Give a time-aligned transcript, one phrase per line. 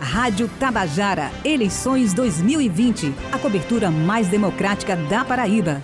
[0.00, 3.14] Rádio Tabajara, eleições 2020.
[3.30, 5.82] A cobertura mais democrática da Paraíba.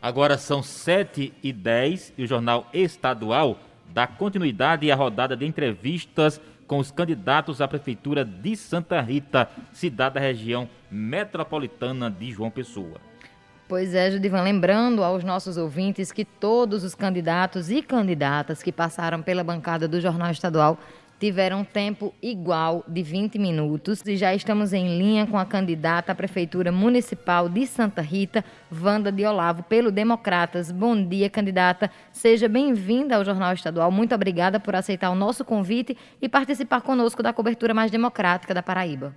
[0.00, 3.58] Agora são 7 e 10 e o Jornal Estadual
[3.92, 10.14] dá continuidade à rodada de entrevistas com os candidatos à Prefeitura de Santa Rita, cidade
[10.14, 13.13] da região metropolitana de João Pessoa.
[13.66, 19.22] Pois é, Judivan, lembrando aos nossos ouvintes que todos os candidatos e candidatas que passaram
[19.22, 20.78] pela bancada do Jornal Estadual
[21.18, 26.14] tiveram tempo igual de 20 minutos e já estamos em linha com a candidata à
[26.14, 30.70] Prefeitura Municipal de Santa Rita, Wanda de Olavo, pelo Democratas.
[30.70, 31.90] Bom dia, candidata.
[32.12, 33.90] Seja bem-vinda ao Jornal Estadual.
[33.90, 38.62] Muito obrigada por aceitar o nosso convite e participar conosco da cobertura mais democrática da
[38.62, 39.14] Paraíba.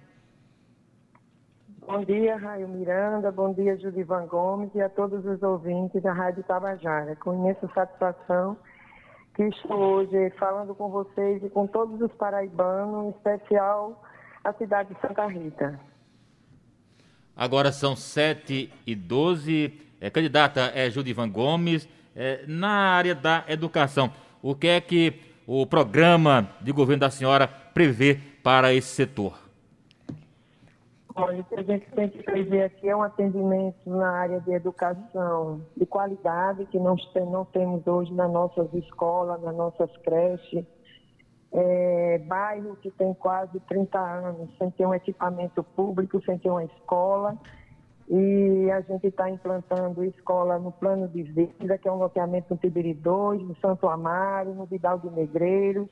[1.88, 6.44] Bom dia, Raio Miranda, bom dia, Judivan Gomes e a todos os ouvintes da Rádio
[6.44, 7.16] Tabajara.
[7.16, 8.58] Com imensa satisfação
[9.34, 14.04] que estou hoje falando com vocês e com todos os paraibanos, em especial
[14.44, 15.80] a cidade de Santa Rita.
[17.34, 19.80] Agora são 7 e 12.
[20.02, 21.88] É, candidata é Judivan Gomes.
[22.14, 27.48] É, na área da educação, o que é que o programa de governo da senhora
[27.48, 29.47] prevê para esse setor?
[31.20, 34.52] Olha, o que a gente tem que fazer aqui é um atendimento na área de
[34.52, 36.96] educação de qualidade, que não,
[37.32, 40.64] não temos hoje nas nossas escolas, nas nossas creches.
[41.52, 46.64] É, bairro que tem quase 30 anos sem ter um equipamento público, sem ter uma
[46.66, 47.36] escola.
[48.08, 52.58] E a gente está implantando escola no plano de vida, que é um loteamento no
[52.58, 55.90] Tibiri 2, no Santo Amaro, no Vidal de Negreiros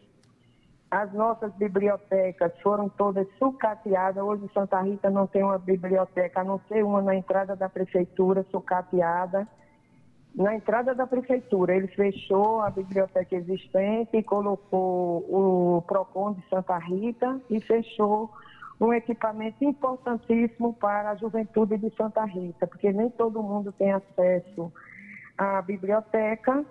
[0.95, 4.23] as nossas bibliotecas foram todas sucateadas.
[4.23, 8.45] Hoje Santa Rita não tem uma biblioteca, a não ser uma na entrada da prefeitura,
[8.49, 9.45] sucateada.
[10.33, 17.41] Na entrada da prefeitura, ele fechou a biblioteca existente colocou o PROCON de Santa Rita
[17.49, 18.29] e fechou
[18.79, 24.71] um equipamento importantíssimo para a juventude de Santa Rita, porque nem todo mundo tem acesso
[25.37, 26.65] à biblioteca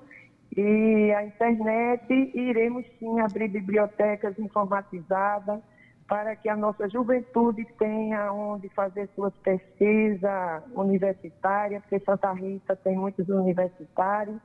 [0.57, 5.61] e a internet, iremos sim abrir bibliotecas informatizadas
[6.07, 12.97] para que a nossa juventude tenha onde fazer suas pesquisas universitárias, porque Santa Rita tem
[12.97, 14.39] muitos universitários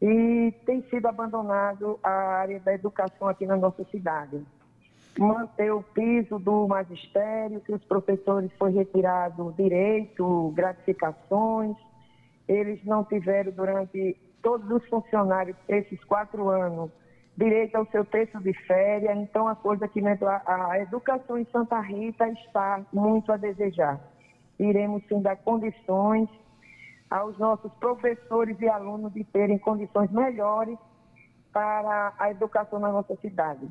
[0.00, 4.44] e tem sido abandonado a área da educação aqui na nossa cidade.
[5.18, 11.76] Manter o piso do magistério, que os professores foi retirado direito, gratificações,
[12.46, 16.90] eles não tiveram durante todos os funcionários esses quatro anos
[17.36, 20.00] direito ao seu texto de férias, então a coisa que
[20.46, 23.98] a educação em Santa Rita está muito a desejar.
[24.56, 26.28] Iremos sim dar condições
[27.10, 30.78] aos nossos professores e alunos de terem condições melhores
[31.52, 33.66] para a educação na nossa cidade.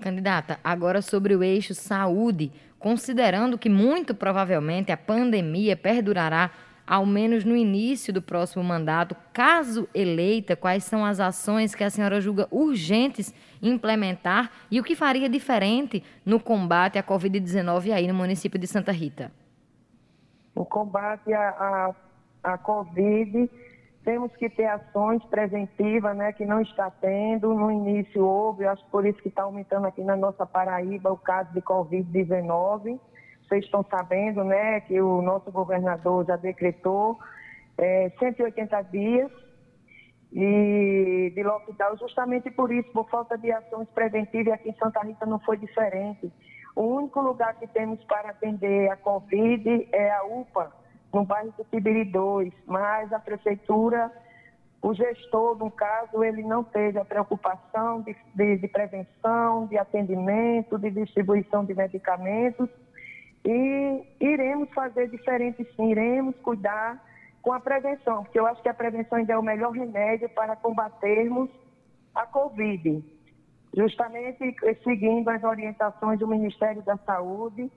[0.00, 6.50] Candidata, agora sobre o eixo saúde, considerando que muito provavelmente a pandemia perdurará
[6.86, 11.90] ao menos no início do próximo mandato, caso eleita, quais são as ações que a
[11.90, 18.14] senhora julga urgentes implementar e o que faria diferente no combate à Covid-19 aí no
[18.14, 19.32] município de Santa Rita?
[20.54, 21.48] O combate à,
[22.44, 23.50] à, à Covid,
[24.04, 27.52] temos que ter ações preventivas, né, que não está tendo.
[27.52, 31.52] No início houve, acho por isso que está aumentando aqui na nossa Paraíba o caso
[31.52, 33.00] de Covid-19
[33.48, 37.18] vocês estão sabendo, né, que o nosso governador já decretou
[37.78, 39.30] é, 180 dias
[40.32, 45.24] e de lockdown, justamente por isso, por falta de ações preventivas, aqui em Santa Rita
[45.24, 46.32] não foi diferente.
[46.74, 50.72] O único lugar que temos para atender a Covid é a UPA,
[51.12, 54.12] no bairro do Tibiri 2, mas a prefeitura,
[54.82, 60.78] o gestor, no caso, ele não teve a preocupação de, de, de prevenção, de atendimento,
[60.78, 62.68] de distribuição de medicamentos,
[63.46, 67.00] e iremos fazer diferente sim, iremos cuidar
[67.40, 70.56] com a prevenção, porque eu acho que a prevenção ainda é o melhor remédio para
[70.56, 71.48] combatermos
[72.12, 73.04] a Covid.
[73.72, 77.70] Justamente seguindo as orientações do Ministério da Saúde,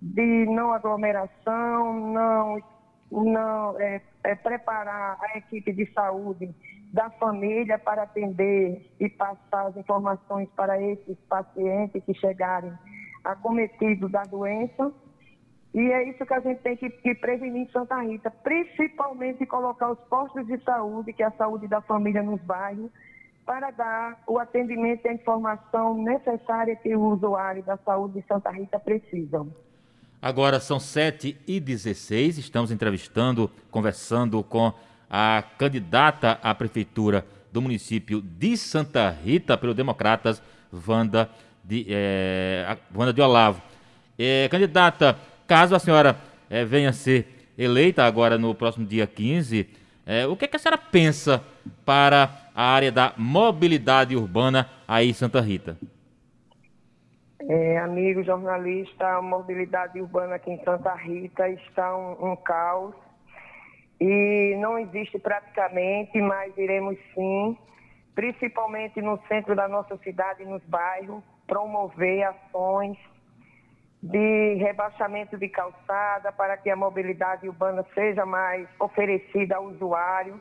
[0.00, 2.62] de não aglomeração, não,
[3.10, 6.54] não é, é, preparar a equipe de saúde
[6.92, 12.72] da família para atender e passar as informações para esses pacientes que chegarem
[13.24, 14.92] acometidos da doença
[15.74, 19.90] e é isso que a gente tem que, que, prevenir em Santa Rita, principalmente colocar
[19.90, 22.90] os postos de saúde, que é a saúde da família nos bairros,
[23.44, 28.50] para dar o atendimento e a informação necessária que o usuário da saúde de Santa
[28.50, 29.50] Rita precisam.
[30.20, 34.72] Agora são 7 e 16 estamos entrevistando, conversando com
[35.08, 40.42] a candidata à prefeitura do município de Santa Rita pelo Democratas,
[40.86, 41.30] Wanda
[41.62, 43.62] de, é, Wanda de Olavo.
[44.18, 45.16] É, candidata,
[45.48, 46.16] caso a senhora
[46.50, 49.66] é, venha a ser eleita agora no próximo dia 15,
[50.06, 51.42] é, o que, é que a senhora pensa
[51.84, 55.76] para a área da mobilidade urbana aí em Santa Rita?
[57.40, 62.94] É, amigo jornalista, a mobilidade urbana aqui em Santa Rita está um, um caos
[63.98, 67.56] e não existe praticamente, mas iremos sim,
[68.14, 72.98] principalmente no centro da nossa cidade e nos bairros, promover ações
[74.02, 80.40] de rebaixamento de calçada para que a mobilidade urbana seja mais oferecida ao usuário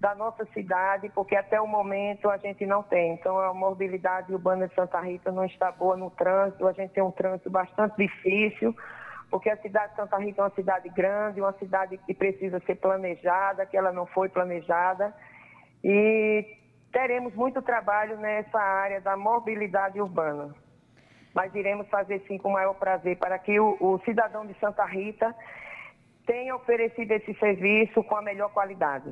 [0.00, 3.14] da nossa cidade, porque até o momento a gente não tem.
[3.14, 7.02] Então a mobilidade urbana de Santa Rita não está boa no trânsito, a gente tem
[7.02, 8.74] um trânsito bastante difícil
[9.34, 12.76] porque a cidade de Santa Rita é uma cidade grande, uma cidade que precisa ser
[12.76, 15.12] planejada, que ela não foi planejada.
[15.82, 16.56] E
[16.92, 20.54] teremos muito trabalho nessa área da mobilidade urbana.
[21.34, 24.84] Mas iremos fazer sim com o maior prazer para que o, o cidadão de Santa
[24.84, 25.34] Rita
[26.26, 29.10] tenha oferecido esse serviço com a melhor qualidade.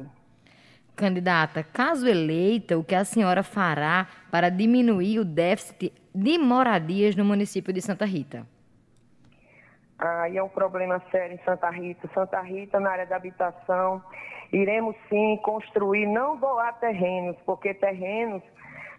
[0.94, 7.24] Candidata, caso eleita, o que a senhora fará para diminuir o déficit de moradias no
[7.24, 8.46] município de Santa Rita?
[9.98, 12.10] Aí é um problema sério em Santa Rita.
[12.12, 14.02] Santa Rita, na área da habitação,
[14.52, 18.42] iremos sim construir, não doar terrenos, porque terrenos,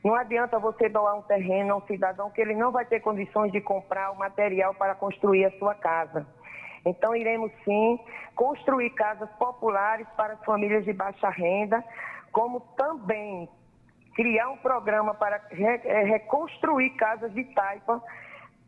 [0.04, 3.52] não adianta você doar um terreno a um cidadão que ele não vai ter condições
[3.52, 6.28] de comprar o material para construir a sua casa.
[6.86, 7.98] Então, iremos sim
[8.36, 11.84] construir casas populares para as famílias de baixa renda,
[12.32, 13.48] como também
[14.14, 18.04] criar um programa para eh, reconstruir casas de taipa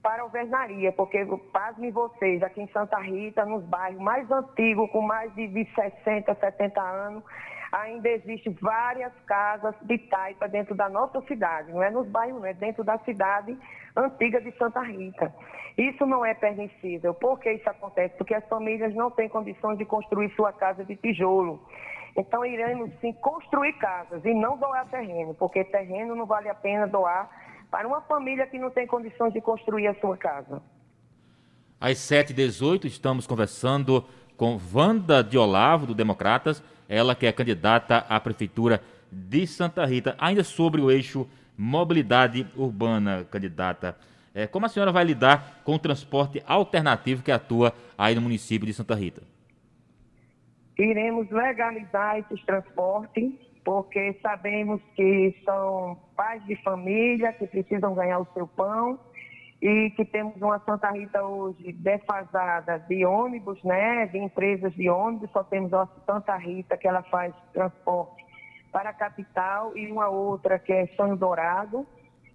[0.02, 5.02] para a alvenaria, porque, pasmem vocês, aqui em Santa Rita, nos bairros mais antigos, com
[5.02, 7.24] mais de 60, 70 anos,
[7.72, 11.72] ainda existem várias casas de taipa dentro da nossa cidade.
[11.72, 13.58] Não é nos bairros, não é dentro da cidade
[13.96, 15.34] antiga de Santa Rita.
[15.78, 17.14] Isso não é permissível.
[17.14, 18.16] Por que isso acontece?
[18.18, 21.62] Porque as famílias não têm condições de construir sua casa de tijolo.
[22.16, 26.88] Então, iremos sim construir casas e não doar terreno, porque terreno não vale a pena
[26.88, 27.30] doar
[27.70, 30.62] para uma família que não tem condições de construir a sua casa.
[31.80, 34.06] Às 7h18, estamos conversando
[34.38, 40.16] com Wanda de Olavo, do Democratas, ela que é candidata à Prefeitura de Santa Rita.
[40.18, 41.28] Ainda sobre o eixo
[41.58, 43.98] mobilidade urbana, candidata,
[44.34, 48.68] é, como a senhora vai lidar com o transporte alternativo que atua aí no município
[48.68, 49.22] de Santa Rita?
[50.78, 53.32] Iremos legalizar esses transportes
[53.64, 59.00] porque sabemos que são pais de família que precisam ganhar o seu pão
[59.68, 65.32] e que temos uma Santa Rita hoje defasada de ônibus, né, de empresas de ônibus,
[65.32, 68.24] só temos a Santa Rita que ela faz transporte
[68.72, 71.84] para a capital e uma outra que é Sonho Dourado,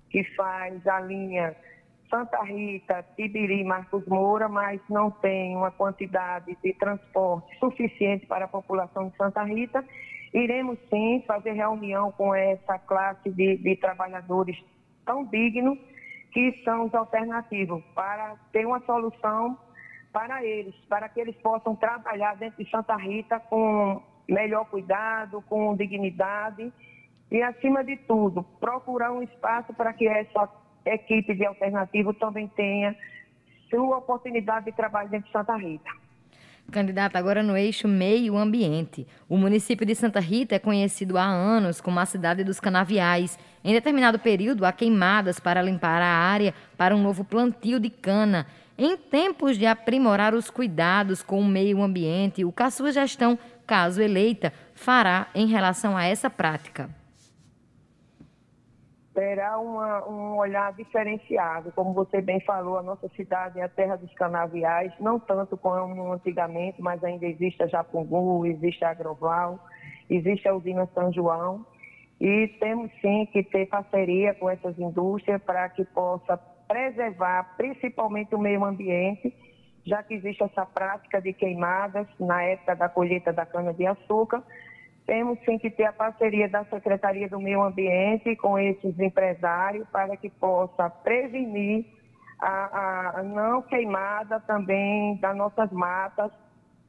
[0.08, 1.54] que faz a linha
[2.10, 8.48] Santa Rita, Tibiri, Marcos Moura, mas não tem uma quantidade de transporte suficiente para a
[8.48, 9.84] população de Santa Rita.
[10.34, 14.60] Iremos sim fazer reunião com essa classe de, de trabalhadores
[15.06, 15.78] tão dignos
[16.32, 19.58] que são os alternativos para ter uma solução
[20.12, 25.74] para eles, para que eles possam trabalhar dentro de Santa Rita com melhor cuidado, com
[25.76, 26.72] dignidade
[27.30, 30.48] e, acima de tudo, procurar um espaço para que essa
[30.84, 32.96] equipe de alternativo também tenha
[33.68, 35.90] sua oportunidade de trabalho dentro de Santa Rita.
[36.70, 39.06] Candidata agora no eixo meio ambiente.
[39.28, 43.38] O município de Santa Rita é conhecido há anos como a cidade dos canaviais.
[43.64, 48.46] Em determinado período, há queimadas para limpar a área para um novo plantio de cana.
[48.78, 53.38] Em tempos de aprimorar os cuidados com o meio ambiente, o que a sua gestão,
[53.66, 56.88] caso eleita, fará em relação a essa prática?
[59.20, 61.70] Terá uma, um olhar diferenciado.
[61.72, 66.10] Como você bem falou, a nossa cidade é a terra dos canaviais, não tanto como
[66.10, 69.60] antigamente, mas ainda existe a Japungu, existe a Agroval,
[70.08, 71.66] existe a usina São João.
[72.18, 78.38] E temos sim que ter parceria com essas indústrias para que possa preservar principalmente o
[78.38, 79.34] meio ambiente,
[79.84, 84.42] já que existe essa prática de queimadas na época da colheita da cana-de-açúcar,
[85.06, 90.16] temos sim que ter a parceria da Secretaria do Meio Ambiente com esses empresários para
[90.16, 91.84] que possa prevenir
[92.40, 96.30] a, a não queimada também das nossas matas.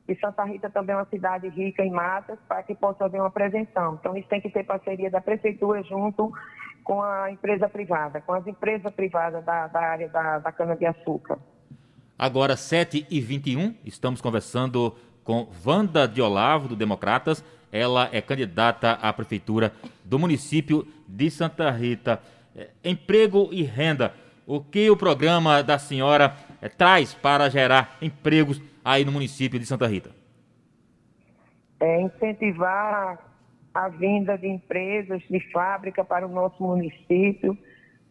[0.07, 3.31] E Santa Rita também é uma cidade rica em matas, para que possa haver uma
[3.31, 3.97] prevenção.
[3.99, 6.33] Então, isso tem que ter parceria da Prefeitura junto
[6.83, 11.37] com a empresa privada, com as empresas privadas da, da área da, da cana-de-açúcar.
[12.17, 19.71] Agora, 7h21, estamos conversando com Wanda de Olavo, do Democratas ela é candidata à prefeitura
[20.03, 22.21] do município de Santa Rita.
[22.55, 24.13] É, emprego e renda.
[24.45, 29.65] O que o programa da senhora é, traz para gerar empregos aí no município de
[29.65, 30.09] Santa Rita?
[31.79, 33.19] É incentivar
[33.73, 37.57] a vinda de empresas, de fábrica para o nosso município,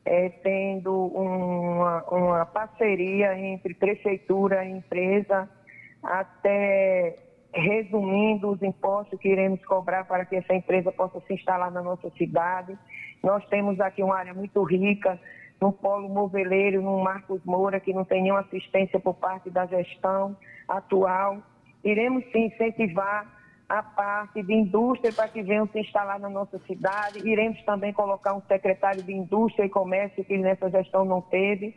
[0.04, 5.48] é, tendo uma, uma parceria entre prefeitura e empresa,
[6.02, 11.82] até resumindo os impostos que iremos cobrar para que essa empresa possa se instalar na
[11.82, 12.78] nossa cidade.
[13.22, 15.18] Nós temos aqui uma área muito rica,
[15.60, 20.36] no polo moveleiro, no Marcos Moura, que não tem nenhuma assistência por parte da gestão
[20.66, 21.38] atual.
[21.84, 23.26] Iremos sim incentivar
[23.68, 27.20] a parte de indústria para que venham se instalar na nossa cidade.
[27.28, 31.74] Iremos também colocar um secretário de Indústria e Comércio, que nessa gestão não teve.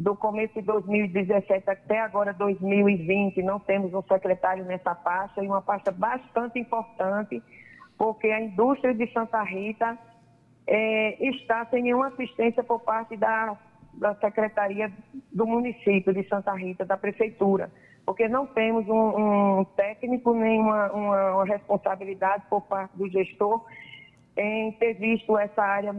[0.00, 5.60] Do começo de 2017 até agora 2020, não temos um secretário nessa pasta, e uma
[5.60, 7.42] pasta bastante importante,
[7.98, 9.98] porque a indústria de Santa Rita
[10.66, 13.54] é, está sem nenhuma assistência por parte da,
[13.92, 14.90] da Secretaria
[15.30, 17.70] do município de Santa Rita, da Prefeitura
[18.06, 23.62] porque não temos um, um técnico nem uma, uma, uma, responsabilidade por parte do gestor
[24.36, 25.92] em ter visto essa área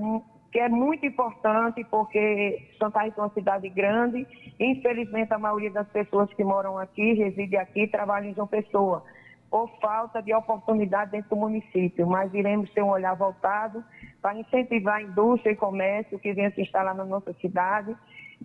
[0.52, 4.28] que é muito importante, porque Santa Rita é uma cidade grande,
[4.60, 9.04] infelizmente a maioria das pessoas que moram aqui, reside aqui, trabalham em João Pessoa,
[9.50, 13.84] por falta de oportunidade dentro do município, mas iremos ter um olhar voltado
[14.22, 17.96] para incentivar a indústria e comércio que venha se instalar na nossa cidade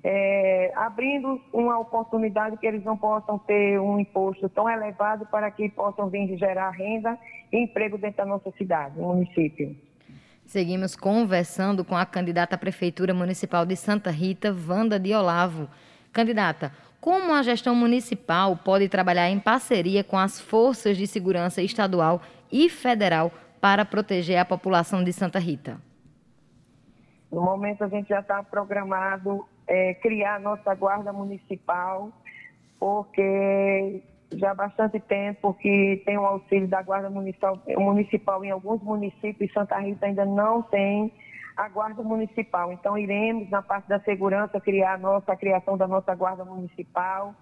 [0.04, 5.68] é, abrindo uma oportunidade que eles não possam ter um imposto tão elevado para que
[5.70, 7.18] possam vir gerar renda
[7.52, 9.74] e emprego dentro da nossa cidade, no município.
[10.46, 15.68] Seguimos conversando com a candidata à Prefeitura Municipal de Santa Rita, Wanda de Olavo.
[16.12, 22.22] Candidata, como a gestão municipal pode trabalhar em parceria com as forças de segurança estadual
[22.50, 25.78] e federal para proteger a população de Santa Rita?
[27.30, 32.12] No momento, a gente já está programado é, criar a nossa guarda municipal,
[32.78, 34.00] porque
[34.32, 39.52] já há bastante tempo que tem o auxílio da guarda municipal, municipal em alguns municípios,
[39.52, 41.12] Santa Rita ainda não tem
[41.56, 42.72] a guarda municipal.
[42.72, 47.34] Então iremos na parte da segurança criar a nossa a criação da nossa guarda municipal,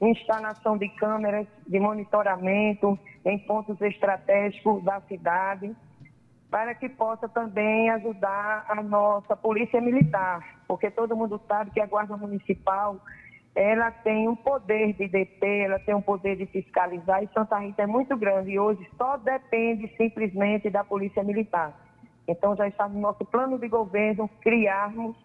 [0.00, 5.74] instalação de câmeras de monitoramento em pontos estratégicos da cidade
[6.50, 11.86] para que possa também ajudar a nossa polícia militar, porque todo mundo sabe que a
[11.86, 13.00] Guarda Municipal
[13.54, 17.82] ela tem um poder de deter, ela tem um poder de fiscalizar e Santa Rita
[17.82, 21.72] é muito grande e hoje só depende simplesmente da Polícia Militar.
[22.26, 25.16] Então já está no nosso plano de governo criarmos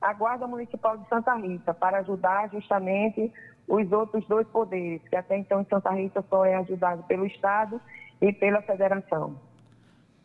[0.00, 3.32] a Guarda Municipal de Santa Rita para ajudar justamente
[3.66, 7.80] os outros dois poderes, que até então em Santa Rita só é ajudado pelo Estado
[8.20, 9.36] e pela Federação.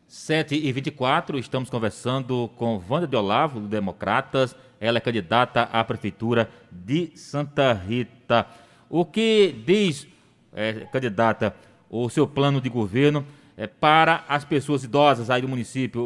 [0.07, 4.55] 7 e 24 estamos conversando com Wanda de Olavo, do Democratas.
[4.79, 8.47] Ela é candidata à Prefeitura de Santa Rita.
[8.89, 10.07] O que diz,
[10.53, 11.55] é, candidata,
[11.89, 16.01] o seu plano de governo é, para as pessoas idosas aí do município?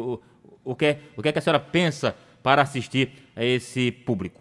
[0.64, 3.92] O, o, que, é, o que, é que a senhora pensa para assistir a esse
[3.92, 4.40] público?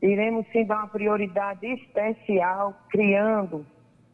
[0.00, 3.64] Iremos sim dar uma prioridade especial, criando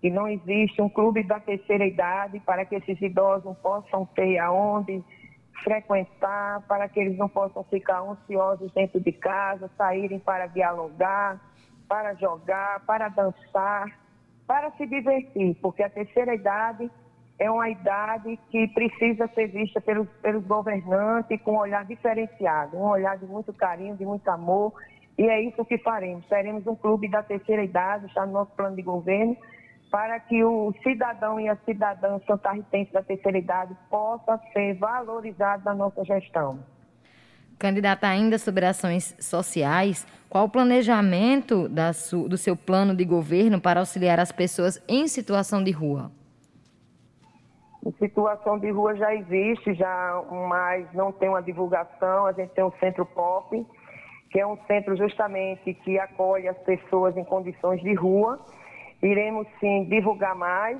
[0.00, 5.02] que não existe um clube da terceira idade para que esses idosos possam ter aonde
[5.62, 11.40] frequentar, para que eles não possam ficar ansiosos dentro de casa, saírem para dialogar,
[11.88, 13.86] para jogar, para dançar,
[14.46, 16.90] para se divertir, porque a terceira idade
[17.38, 20.08] é uma idade que precisa ser vista pelos,
[20.46, 24.72] governantes com um olhar diferenciado, um olhar de muito carinho, de muito amor,
[25.16, 26.26] e é isso que faremos.
[26.26, 29.36] Teremos um clube da terceira idade, está no nosso plano de governo,
[29.90, 35.74] para que o cidadão e a cidadã santarritense da terceira idade possa ser valorizado na
[35.74, 36.58] nossa gestão.
[37.58, 41.68] Candidata ainda sobre ações sociais, qual o planejamento
[42.28, 46.12] do seu plano de governo para auxiliar as pessoas em situação de rua?
[47.84, 52.26] Em situação de rua já existe, já, mas não tem uma divulgação.
[52.26, 53.66] A gente tem o Centro Pop,
[54.30, 58.38] que é um centro justamente que acolhe as pessoas em condições de rua
[59.02, 60.78] Iremos sim divulgar mais,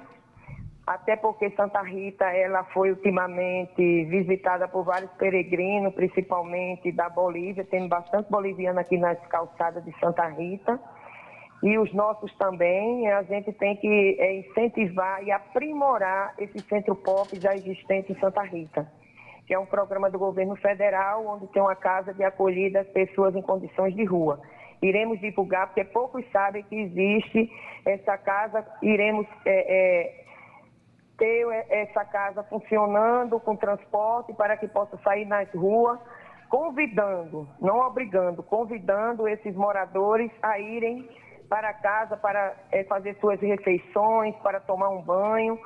[0.85, 7.87] até porque Santa Rita ela foi ultimamente visitada por vários peregrinos, principalmente da Bolívia, tem
[7.87, 10.81] bastante boliviano aqui nas calçadas de Santa Rita.
[11.63, 17.29] E os nossos também, a gente tem que é, incentivar e aprimorar esse centro pop
[17.39, 18.91] já existente em Santa Rita,
[19.47, 23.35] que é um programa do governo federal, onde tem uma casa de acolhida às pessoas
[23.35, 24.41] em condições de rua
[24.83, 27.51] iremos divulgar, porque poucos sabem que existe
[27.85, 30.25] essa casa, iremos é, é,
[31.17, 35.99] ter essa casa funcionando com transporte para que possa sair nas ruas,
[36.49, 41.09] convidando, não obrigando, convidando esses moradores a irem
[41.49, 45.59] para casa para é, fazer suas refeições, para tomar um banho,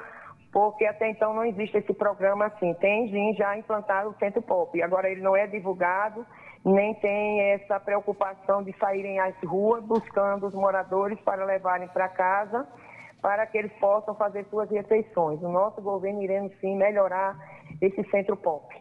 [0.53, 2.73] porque até então não existe esse programa assim.
[2.75, 6.25] Tem sim já implantado o Centro Pop, agora ele não é divulgado,
[6.65, 12.67] nem tem essa preocupação de saírem às ruas buscando os moradores para levarem para casa,
[13.21, 15.41] para que eles possam fazer suas refeições.
[15.43, 17.37] O nosso governo iremos sim melhorar
[17.81, 18.75] esse Centro Pop.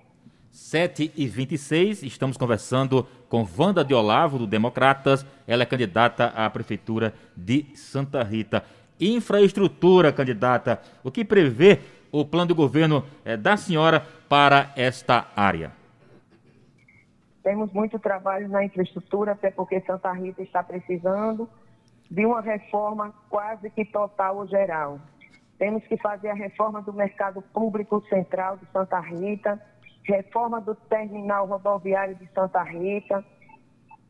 [0.52, 5.26] 7 e 26 estamos conversando com Wanda de Olavo, do Democratas.
[5.48, 8.64] Ela é candidata à Prefeitura de Santa Rita.
[9.00, 11.80] Infraestrutura, candidata, o que prevê
[12.12, 15.81] o plano de governo é, da senhora para esta área?
[17.44, 21.50] Temos muito trabalho na infraestrutura, até porque Santa Rita está precisando
[22.10, 25.00] de uma reforma quase que total ou geral.
[25.58, 29.62] Temos que fazer a reforma do mercado público central de Santa Rita,
[30.04, 33.24] reforma do terminal rodoviário de Santa Rita,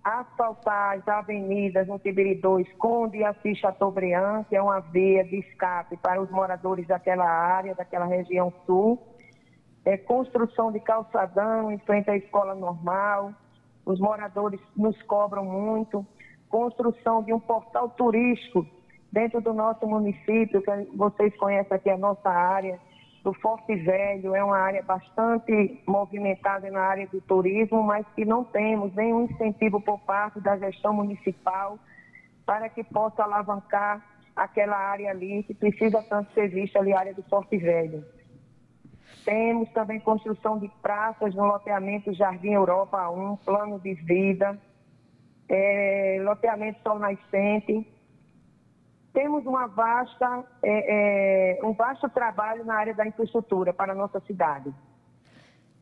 [0.03, 5.95] asfaltar as avenidas no Tibiri 2, Conde Assis Chateaubriand, que é uma via de escape
[5.97, 8.99] para os moradores daquela área, daquela região sul,
[9.85, 13.33] é, construção de calçadão em frente à escola normal,
[13.85, 16.05] os moradores nos cobram muito,
[16.49, 18.65] construção de um portal turístico
[19.11, 22.79] dentro do nosso município, que vocês conhecem aqui a nossa área,
[23.23, 28.43] do Forte Velho, é uma área bastante movimentada na área do turismo, mas que não
[28.43, 31.77] temos nenhum incentivo por parte da gestão municipal
[32.45, 34.03] para que possa alavancar
[34.35, 38.03] aquela área ali que precisa tanto ser vista ali, a área do Forte Velho.
[39.23, 44.59] Temos também construção de praças no loteamento Jardim Europa 1, plano de vida,
[45.47, 47.87] é, loteamento Sol Nascente,
[49.13, 54.19] temos uma vasta, é, é, um vasto trabalho na área da infraestrutura para a nossa
[54.21, 54.73] cidade.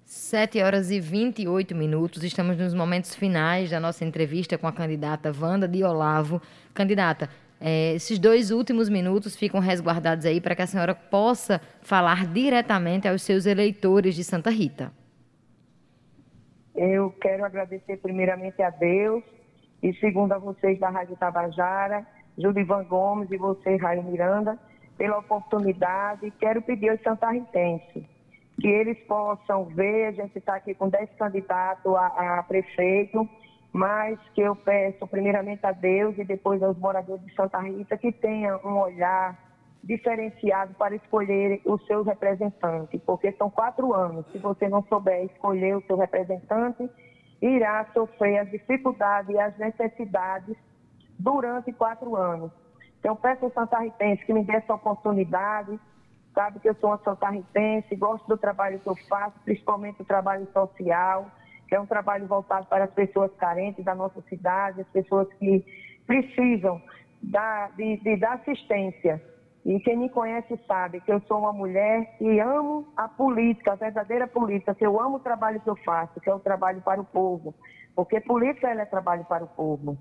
[0.04, 5.32] 7 horas e 28 minutos, estamos nos momentos finais da nossa entrevista com a candidata
[5.40, 6.42] Wanda de Olavo.
[6.74, 12.26] Candidata, é, esses dois últimos minutos ficam resguardados aí para que a senhora possa falar
[12.28, 14.92] diretamente aos seus eleitores de Santa Rita.
[16.76, 19.24] Eu quero agradecer primeiramente a Deus
[19.84, 22.06] e segundo a vocês da Rádio Tabajara
[22.38, 24.58] Judivan Gomes e você, Raio Miranda,
[24.98, 26.32] pela oportunidade.
[26.40, 28.06] Quero pedir aos santarritenses
[28.60, 33.28] que eles possam ver, a gente está aqui com 10 candidatos a, a, prefeito,
[33.72, 38.12] mas que eu peço primeiramente a Deus e depois aos moradores de Santa Rita que
[38.12, 39.38] tenham um olhar
[39.84, 44.26] diferenciado para escolher os seus representantes, porque são quatro anos.
[44.32, 46.90] Se você não souber escolher o seu representante,
[47.42, 50.58] irá sofrer as dificuldades e as necessidades
[51.18, 52.52] durante quatro anos.
[53.00, 55.80] Então, peço ao santarritense que me dê essa oportunidade,
[56.34, 60.48] sabe que eu sou uma santarritense, gosto do trabalho que eu faço, principalmente o trabalho
[60.52, 61.32] social,
[61.76, 65.64] é um trabalho voltado para as pessoas carentes da nossa cidade, as pessoas que
[66.06, 66.82] precisam
[67.22, 69.22] da, de, de, assistência.
[69.66, 73.76] E quem me conhece sabe que eu sou uma mulher que amo a política, a
[73.76, 77.02] verdadeira política, que eu amo o trabalho que eu faço, que é o trabalho para
[77.02, 77.54] o povo.
[77.96, 79.98] Porque política é trabalho para o povo.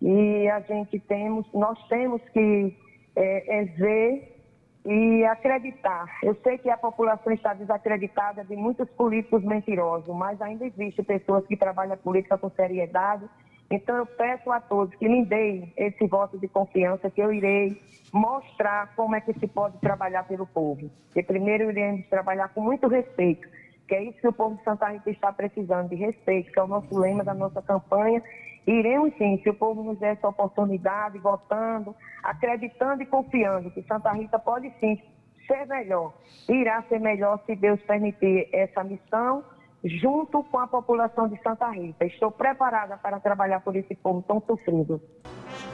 [0.00, 2.74] E a gente temos, nós temos que
[3.16, 4.39] é, é ver
[4.84, 6.06] e acreditar.
[6.22, 11.46] Eu sei que a população está desacreditada de muitos políticos mentirosos, mas ainda existem pessoas
[11.46, 13.24] que trabalham a política com seriedade.
[13.70, 17.80] Então eu peço a todos que me deem esse voto de confiança que eu irei
[18.12, 20.90] mostrar como é que se pode trabalhar pelo povo.
[21.14, 23.46] E primeiro iremos trabalhar com muito respeito,
[23.86, 26.62] que é isso que o povo de Santa Rita está precisando, de respeito, que é
[26.62, 28.22] o nosso lema da nossa campanha
[28.70, 34.12] Iremos sim, se o povo nos der essa oportunidade, votando, acreditando e confiando que Santa
[34.12, 34.96] Rita pode sim
[35.44, 36.14] ser melhor.
[36.48, 39.42] Irá ser melhor se Deus permitir essa missão
[39.82, 42.04] junto com a população de Santa Rita.
[42.04, 45.00] Estou preparada para trabalhar por esse povo tão sofrido.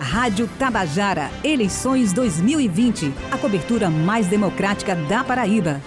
[0.00, 5.82] Rádio Tabajara, eleições 2020, a cobertura mais democrática da Paraíba.